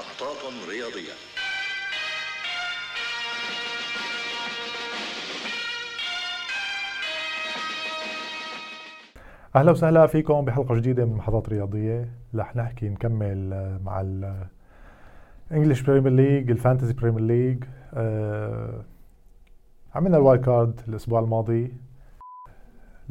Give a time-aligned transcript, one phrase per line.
[0.00, 1.12] محطات رياضية.
[9.56, 12.10] أهلا وسهلا فيكم بحلقة جديدة من محطات رياضية.
[12.34, 13.50] رح نحكي نكمل
[13.84, 14.00] مع
[15.50, 18.84] ال English Premier League ال Fantasy Premier League آه،
[19.94, 21.72] عملنا ال wild card الأسبوع الماضي.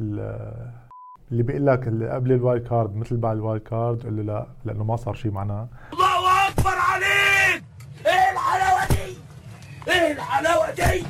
[0.00, 4.22] اللي بيقول لك اللي قبل ال wild card مثل بعد ال wild card قول له
[4.22, 5.68] لا لأنه ما صار شيء معنا.
[5.92, 6.19] الله
[7.04, 7.62] عليك
[8.06, 9.16] إيه الحلاوة دي؟
[9.92, 11.04] إيه الحلاوة دي؟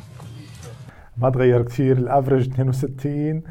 [1.16, 3.42] ما تغير كثير ال average 62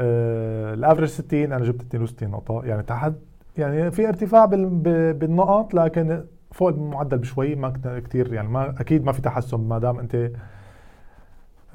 [0.00, 2.62] آه ال average 60 أنا جبت 62 نقطة.
[2.64, 3.12] يعني تحت
[3.58, 8.32] يعني في ارتفاع بال- بالنقط لكن فوق المعدل بشوي ما كثير.
[8.34, 10.30] يعني ما أكيد ما في تحسن ما دام أنت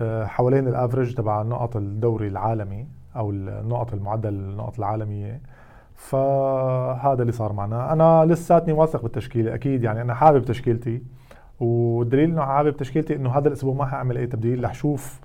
[0.02, 5.42] آه، حوالين ال average تبع نقط الدوري العالمي أو النقط المعدل النقط العالمية.
[5.96, 7.94] فهذا اللي صار معنا.
[7.94, 11.02] أنا لساتني واثق بالتشكيلة أكيد يعني أنا حابب تشكيلتي.
[11.60, 15.20] والدليل إنه حابب تشكيلتي إنه هذا الأسبوع ما حأعمل أي تبديل رح شوف.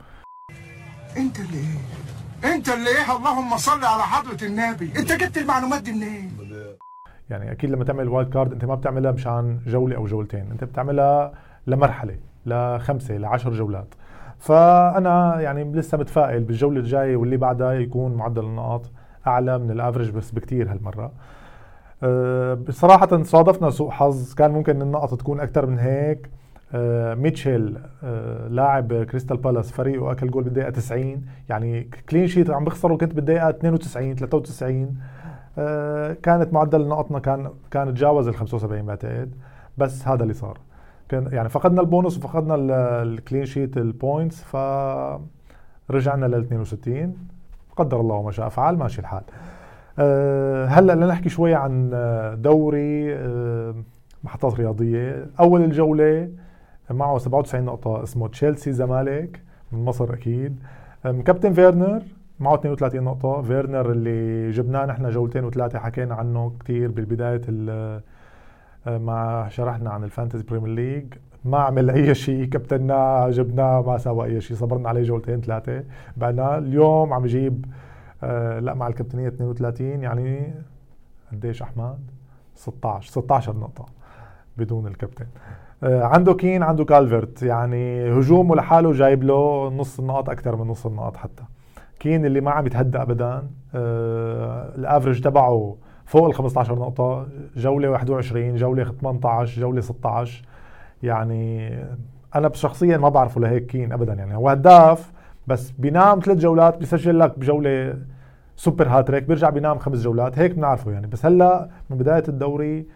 [1.17, 4.93] أنت اللي إيه؟ أنت اللي إيه؟ اللهم صل على حضرة النبي.
[4.99, 6.39] أنت جبت المعلومات دي منين؟
[7.31, 11.33] يعني أكيد لما تعمل wild card أنت ما بتعملها مشان جولة أو جولتين أنت بتعملها
[11.67, 13.95] لمرحلة لخمسة لعشر جولات.
[14.39, 18.91] فأنا يعني لسه متفائل بالجولة الجاية واللي بعدها يكون معدل النقاط.
[19.27, 21.13] أعلى من ال average بس بكتير هالمرة.
[22.03, 24.35] أه، بصراحة صادفنا سوء حظ.
[24.35, 26.31] كان ممكن النقط تكون أكثر من هيك.
[26.75, 32.65] أه، ميتشيل أه، لاعب كريستال بالاس فريقه أكل جول بالدقيقة 90 يعني clean sheet عم
[32.65, 34.97] بخسروا كنت بالدقيقة 92 93
[35.59, 39.35] أه، كانت معدل نقطنا كان كان تجاوز ال 75 بعتقد
[39.79, 40.59] بس هذا اللي صار.
[41.09, 42.71] كان يعني فقدنا البونص وفقدنا ال-
[43.09, 44.57] ال clean sheet ال points ف
[45.91, 47.17] رجعنا لل 62
[47.81, 49.23] قدر الله ما شاء فعل ماشي الحال.
[49.99, 53.75] أه هلأ لنحكي شوي عن آه، دوري أه
[54.25, 55.27] محطات رياضية.
[55.41, 56.29] أول الجولة
[56.91, 59.41] معه 97 نقطة اسمه تشيلسي زمالك
[59.73, 60.59] من مصر أكيد.
[61.05, 62.03] كابتن فيرنر
[62.41, 63.43] معه 32 نقطة.
[63.43, 68.01] فيرنر اللي جبناه نحن جولتين وثلاثة حكينا عنه كتير بالبداية ال-
[68.87, 71.15] آه، مع شرحنا عن ال Fantasy Premier League.
[71.45, 75.85] ما عمل أي شيء كابتناه جبناه ما سوى أي شيء صبرنا عليه جولتين ثلاثة.
[76.17, 77.65] بعدنا اليوم عم يجيب
[78.23, 80.55] آه لا مع الكابتنية 32 يعني
[81.33, 81.99] قديش أحمد؟
[82.55, 83.87] 16 16 نقطة
[84.57, 85.27] بدون الكابتن.
[85.83, 90.87] آه عنده كين عنده كالفرت يعني هجومه لحاله جايب له نص النقط أكثر من نص
[90.87, 91.43] النقط حتى.
[92.01, 93.43] كين اللي ما عم يتهدى ابدا
[93.75, 95.77] آه الافرج تبعه
[96.07, 97.27] فوق ال 15 نقطة
[97.57, 100.45] جولة 21 جولة 18 جولة 16
[101.03, 101.75] يعني
[102.35, 104.37] أنا شخصيا ما بعرفه لهيك كين ابدا يعني.
[104.37, 105.13] هو هداف
[105.47, 107.99] بس بينام ثلاث جولات بيسجل لك بجولة
[108.57, 111.07] super hat-trick بيرجع بينام خمس جولات هيك بنعرفه يعني.
[111.07, 112.87] بس هلأ من بداية الدوري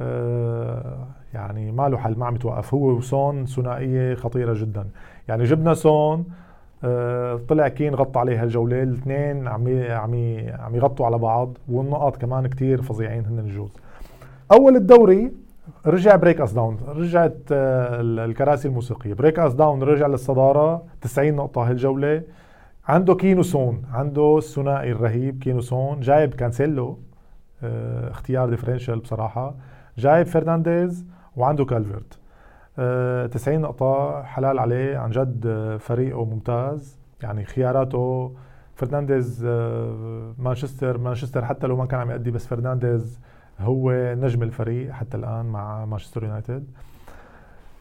[0.00, 2.74] آه يعني ما له حل ما عم يتوقف.
[2.74, 4.86] هو وسون ثنائية خطيرة جدا.
[5.28, 6.24] يعني جبنا سون
[6.84, 10.14] آه، طلع كين غطى عليه هالجولة الاثنين عم عم
[10.58, 13.70] عم يغطوا على بعض والنقط كمان كتير فظيعين هن الجوز.
[14.52, 15.32] أول الدوري
[15.86, 19.14] رجع بريك اس داون رجعت آه، ال- الكراسي الموسيقية.
[19.14, 20.82] بريك اس داون رجع للصدارة.
[21.00, 22.22] 90 نقطة هالجولة.
[22.88, 23.82] عنده كين وسون.
[23.92, 26.00] عنده الثنائي الرهيب كين وسون.
[26.00, 26.98] جايب كانسيلو
[27.62, 29.54] آه، اختيار differential بصراحة.
[29.98, 31.06] جايب فرنانديز
[31.36, 32.18] وعنده كالفرت
[32.78, 34.96] آه، 90 نقطة حلال عليه.
[34.98, 36.98] عن جد آه، فريقه ممتاز.
[37.22, 38.32] يعني خياراته.
[38.74, 40.98] فرنانديز آه، مانشستر.
[40.98, 43.20] مانشستر حتى لو ما كان عم يأدي بس فرنانديز
[43.60, 46.66] هو نجم الفريق حتى الآن مع مانشستر يونايتد.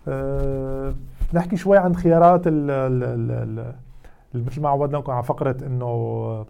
[0.07, 0.93] آه،
[1.33, 3.73] نحكي شوي عن خيارات ال ال
[4.35, 6.45] ال مثل ما عودناكم على فقرة إنه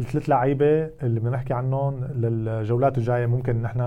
[0.00, 3.80] الثلاث لعيبة اللي بدنا نحكي عنهم للجولات الجاية ممكن نحن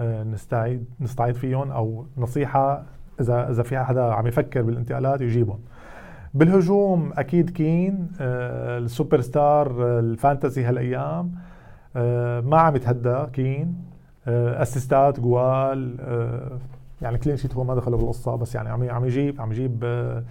[0.00, 2.84] آه، نستعيد نستعيد فيهم أو نصيحة
[3.20, 5.58] اذا إذا في حدا عم يفكر بالانتقالات يجيبهم.
[6.34, 11.32] بالهجوم أكيد كين آه، ال super star آه، ال Fantasy هالأيام.
[12.40, 13.88] ما عم يتهدى كين.
[14.28, 16.58] آه، assist ات جوال آه،
[17.02, 20.24] يعني clean sheet هو ما دخل بالقصة بس يعني عم عم يجيب عم يجيب آه،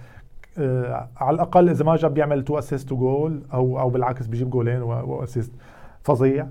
[0.58, 4.82] آه، على الأقل إذا ما جاب بيعمل two assist وجول أو أو بالعكس بيجيب جولين
[4.82, 5.52] و assist
[6.02, 6.46] فظيع.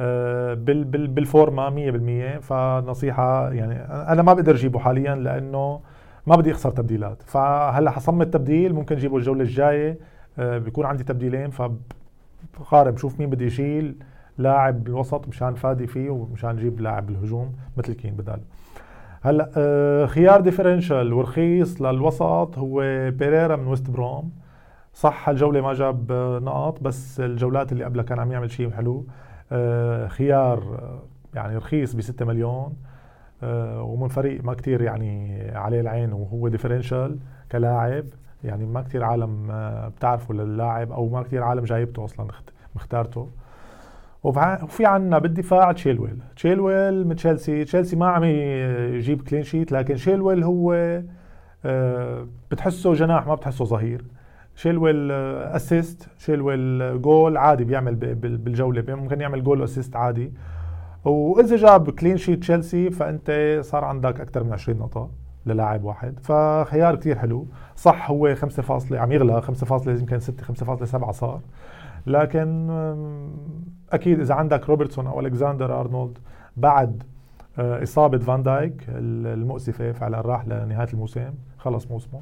[0.00, 3.74] آه، بال بال بالفورما 100% فنصيحة يعني
[4.12, 5.80] أنا ما بقدر أجيبه حاليا لأنه
[6.26, 7.22] ما بدي اخسر تبديلات.
[7.22, 9.98] فهلأ حصمت تبديل ممكن أجيبه الجولة الجاية.
[10.38, 13.94] آه، بيكون عندي تبديلين فبقارن بشوف مين بدي يشيل.
[14.38, 18.42] لاعب بالوسط مشان فادي فيه ومشان أجيب لاعب بالهجوم مثل كين بداله
[19.24, 24.32] هلأ آه، خيار differential ورخيص للوسط هو بيريرا من ويست بروم.
[24.94, 29.06] صح هالجوله ما جاب آه، نقط بس الجولات اللي قبلها كان عم يعمل شيء حلو.
[29.52, 30.80] آه، خيار
[31.34, 32.76] يعني رخيص ب 6 مليون
[33.76, 37.18] ومن فريق ما كتير يعني عليه العين وهو differential
[37.52, 38.04] كلاعب.
[38.44, 39.46] يعني ما كتير عالم
[39.96, 42.28] بتعرفه للاعب أو ما كتير عالم جايبته أصلا
[42.74, 43.28] مختارته.
[44.24, 46.18] وفي عنا بالدفاع تشيلويل.
[46.36, 47.64] تشيلويل من تشيلسي.
[47.64, 50.72] تشيلسي ما عم يجيب clean sheet لكن تشيلويل هو
[51.64, 54.04] آه، بتحسه جناح ما بتحسه ظهير.
[54.54, 60.32] تشيلويل assist تشيلويل جول عادي بيعمل بالجولة ممكن يعمل جول و assist عادي.
[61.04, 65.10] وإذا جاب clean sheet تشيلسي فأنت صار عندك أكثر من 20 نقطة
[65.46, 66.18] للاعب واحد.
[66.22, 67.46] فخيار كثير حلو.
[67.76, 71.40] صح هو 5 فاصلة عم يغلى 5 فاصلة يمكن 6 5.7 صار.
[72.06, 72.70] لكن
[73.92, 76.18] أكيد إذا عندك روبرتسون أو ألكساندر أرنولد
[76.56, 77.02] بعد
[77.58, 82.20] آه، إصابة فان دايك المؤسفة فعلا راح لنهاية الموسم خلص موسمه.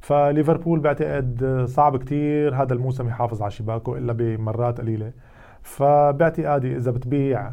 [0.00, 5.12] فليفربول بعتقد صعب كتير هذا الموسم يحافظ على شباكه إلا بمرات قليلة.
[5.62, 7.52] فباعتقادي إذا بتبيع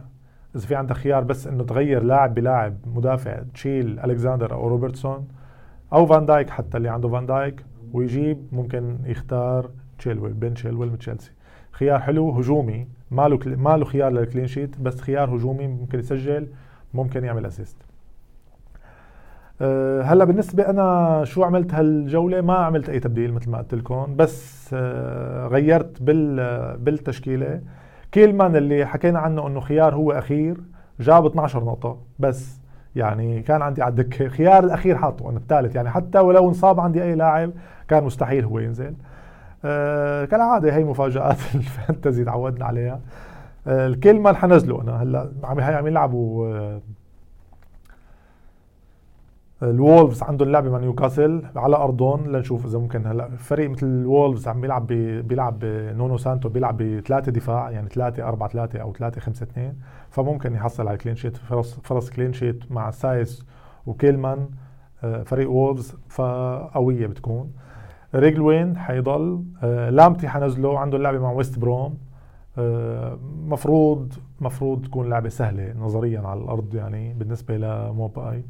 [0.56, 5.28] إذا في عندك خيار بس إنه تغير لاعب بلاعب مدافع تشيل ألكساندر أو روبرتسون
[5.94, 10.98] أو فان دايك حتى اللي عنده فان دايك ويجيب ممكن يختار تشيلويل بين تشيلويل من
[10.98, 11.32] تشيلسي
[11.72, 12.88] خيار حلو هجومي.
[13.12, 16.48] ما له ما له خيار لل clean sheet بس خيار هجومي ممكن يسجل
[16.94, 17.78] ممكن يعمل assist
[19.62, 24.16] أه هلأ بالنسبة أنا شو عملت هالجولة؟ ما عملت أي تبديل مثل ما قلت لكم
[24.16, 27.62] بس أه غيرت بال بالتشكيلة.
[28.12, 30.58] كيلمان اللي حكينا عنه إنه خيار هو أخير
[31.00, 31.98] جاب 12 نقطة.
[32.20, 32.60] بس
[32.96, 35.76] يعني كان عندي على الدكة خيار الأخير حاطه أنا الثالث.
[35.76, 37.52] يعني حتى ولو انصاب عندي أي لاعب
[37.88, 38.94] كان مستحيل هو ينزل.
[39.66, 43.00] آه كالعادة هي مفاجآت الفانتزي تعودنا عليها.
[43.68, 46.82] آه الكلمة اللي حنزله أنا هلأ عم عم يلعبوا آه
[49.64, 52.28] الوولفز عندهم لعبة مع نيوكاسل على أرضهم.
[52.32, 54.88] لنشوف إذا ممكن هلأ فريق مثل الوولفز عم بيلعب
[55.28, 59.74] بيلعب نونو سانتو بيلعب بثلاثة دفاع يعني 3 4 3 أو 3 5 2
[60.10, 63.46] فممكن يحصل على clean sheet فرص فرص clean sheet مع سايس
[63.86, 64.50] وكيلمان
[65.26, 67.52] فريق وولفز فقوية بتكون.
[68.16, 69.44] ريجيلون حيضل.
[69.64, 70.80] آه، لامبتي حنزله.
[70.80, 71.98] عنده اللعبة مع ويست بروم
[72.58, 73.18] آه،
[73.48, 78.44] مفروض مفروض تكون لعبة سهلة نظريا على الأرض يعني بالنسبة لموباي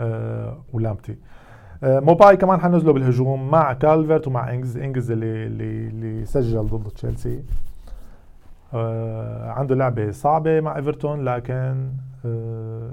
[0.00, 1.16] آه، ولامبتي.
[1.82, 7.42] موباي كمان حنزله بالهجوم مع كالفرت ومع انجز انجز اللي اللي اللي سجل ضد تشيلسي
[9.44, 11.90] عنده لعبة صعبة مع ايفرتون لكن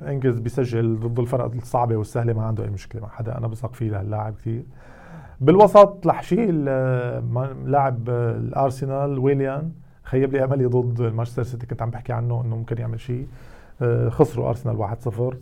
[0.07, 3.37] انجز بيسجل ضد الفرق الصعبة والسهلة ما عنده أي مشكلة مع حدا.
[3.37, 4.63] أنا بثق فيه لهاللاعب كثير
[5.41, 9.71] بالوسط رح شيل آه، لاعب آه، الأرسنال ويليان.
[10.03, 13.27] خيب لي أملي ضد مانشستر سيتي كنت عم بحكي عنه إنه ممكن يعمل شيء.
[13.81, 15.37] آه، خسروا أرسنال 1-0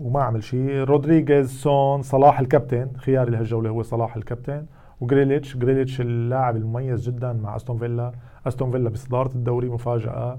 [0.00, 0.70] وما عمل شيء.
[0.84, 2.88] رودريغيز سون صلاح الكابتن.
[2.96, 4.66] خياري لهالجولة هو صلاح الكابتن.
[5.00, 8.12] وجريليتش جريليتش اللاعب المميز جدا مع أستون فيلا.
[8.46, 10.38] أستون فيلا بصدارة الدوري مفاجأة.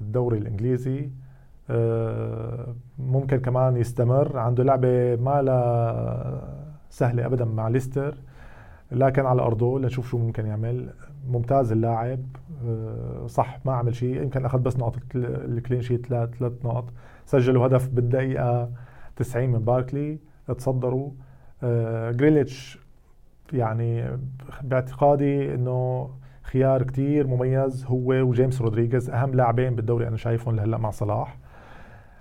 [0.00, 1.10] الدوري الإنجليزي
[2.98, 4.38] ممكن كمان يستمر.
[4.38, 6.65] عنده لعبة ما لا
[6.96, 8.14] سهلة ابدا مع ليستر
[8.92, 10.90] لكن على أرضه لنشوف شو ممكن يعمل.
[11.28, 12.20] ممتاز اللاعب
[12.66, 14.22] آه، صح ما عمل شيء.
[14.22, 16.84] يمكن أخذ بس نقطة ال clean sheet ثلاث ثلاث نقط.
[17.26, 18.70] سجلوا هدف بالدقيقة
[19.16, 20.18] 90 من باركلي.
[20.58, 21.10] تصدروا
[21.62, 22.78] آه، جريليتش
[23.52, 24.18] يعني
[24.62, 26.10] باعتقادي إنه
[26.42, 31.38] خيار كتير مميز هو وجيمس رودريغيز أهم لاعبين بالدوري أنا شايفهم لهلأ مع صلاح.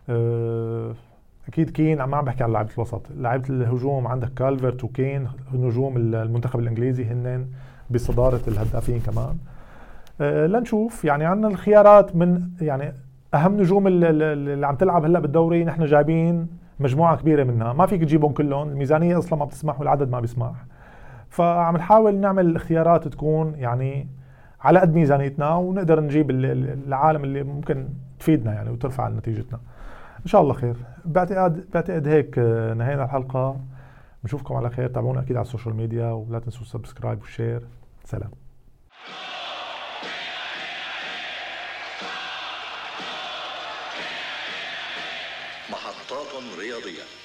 [0.09, 0.93] آه،
[1.47, 3.01] أكيد كين ما عم بحكي عن لعيبة الوسط.
[3.17, 7.47] لعيبة الهجوم عندك كالفرت وكين نجوم المنتخب الإنجليزي هن
[7.89, 9.37] بصدارة الهدافين كمان.
[10.21, 11.05] أه لنشوف.
[11.05, 12.93] يعني عندنا الخيارات من يعني
[13.33, 16.47] أهم نجوم اللي عم تلعب هلأ بالدوري نحن جايبين
[16.79, 17.73] مجموعة كبيرة منها.
[17.73, 20.65] ما فيك تجيبهم كلهم الميزانية أصلا ما بتسمح والعدد ما بيسمح.
[21.29, 24.07] فعم نحاول نعمل الاختيارات تكون يعني
[24.61, 27.87] على قد ميزانيتنا ونقدر نجيب العالم اللي ممكن
[28.19, 29.59] تفيدنا يعني وترفع نتيجتنا.
[30.25, 30.75] إن شاء الله خير.
[31.05, 33.59] بعتقد بعتقد هيك آه، نهينا الحلقة.
[34.23, 34.87] بنشوفكم على خير.
[34.89, 37.67] تابعونا أكيد على ال social media ولا تنسوا subscribe و share
[38.05, 38.31] سلام.
[45.69, 47.24] محطات رياضية.